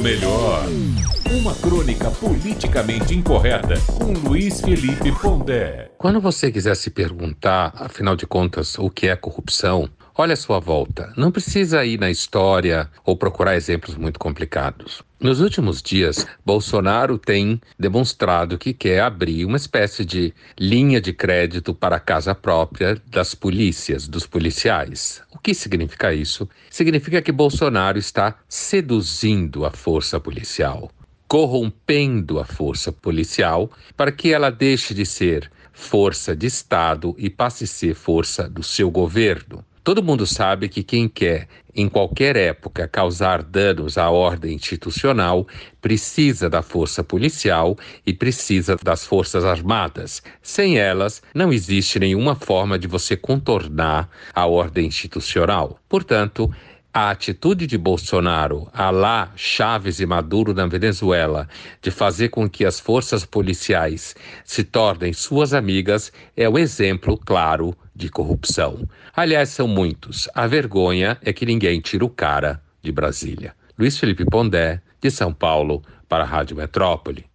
[0.00, 0.64] melhor.
[1.30, 5.90] Uma crônica politicamente incorreta com Luiz Felipe Pondé.
[5.98, 9.88] Quando você quiser se perguntar, afinal de contas, o que é corrupção,
[10.20, 11.10] olha a sua volta.
[11.16, 15.02] Não precisa ir na história ou procurar exemplos muito complicados.
[15.18, 21.74] Nos últimos dias, Bolsonaro tem demonstrado que quer abrir uma espécie de linha de crédito
[21.74, 25.22] para a casa própria das polícias, dos policiais.
[25.32, 26.46] O que significa isso?
[26.68, 30.90] Significa que Bolsonaro está seduzindo a força policial
[31.26, 37.62] corrompendo a força policial para que ela deixe de ser força de Estado e passe
[37.62, 39.64] a ser força do seu governo.
[39.90, 45.44] Todo mundo sabe que quem quer, em qualquer época, causar danos à ordem institucional
[45.80, 47.76] precisa da força policial
[48.06, 50.22] e precisa das forças armadas.
[50.40, 55.80] Sem elas, não existe nenhuma forma de você contornar a ordem institucional.
[55.88, 56.48] Portanto,
[56.94, 61.48] a atitude de Bolsonaro, a lá Chaves e Maduro na Venezuela,
[61.82, 67.16] de fazer com que as forças policiais se tornem suas amigas, é o um exemplo
[67.16, 68.88] claro de corrupção.
[69.14, 70.28] Aliás, são muitos.
[70.34, 73.54] A vergonha é que ninguém tira o cara de Brasília.
[73.78, 77.29] Luiz Felipe Pondé, de São Paulo, para a Rádio Metrópole.